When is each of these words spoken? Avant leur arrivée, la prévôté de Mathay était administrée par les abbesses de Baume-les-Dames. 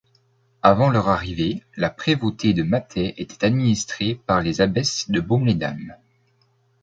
Avant 0.63 0.89
leur 0.89 1.09
arrivée, 1.09 1.61
la 1.77 1.91
prévôté 1.91 2.55
de 2.55 2.63
Mathay 2.63 3.13
était 3.17 3.45
administrée 3.45 4.15
par 4.25 4.41
les 4.41 4.59
abbesses 4.59 5.11
de 5.11 5.19
Baume-les-Dames. 5.21 5.93